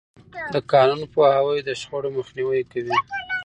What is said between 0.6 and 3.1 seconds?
قانون پوهاوی د شخړو مخنیوی کوي.